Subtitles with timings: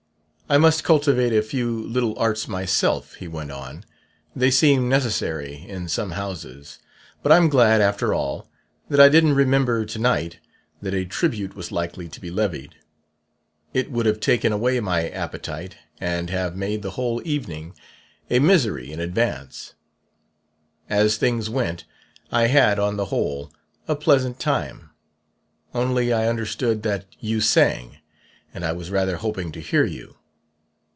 [0.49, 3.85] 'I must cultivate a few little arts myself,' he went on;
[4.35, 6.77] 'they seem necessary in some houses.
[7.23, 8.49] But I'm glad, after all,
[8.89, 10.39] that I didn't remember to night
[10.81, 12.75] that a tribute was likely to be levied;
[13.73, 17.73] it would have taken away my appetite and have made the whole evening
[18.29, 19.75] a misery in advance.
[20.89, 21.85] As things went,
[22.29, 23.53] I had, on the whole,
[23.87, 24.89] a pleasant time.
[25.73, 27.99] Only, I understood that you sang;
[28.53, 30.17] and I was rather hoping to hear you.'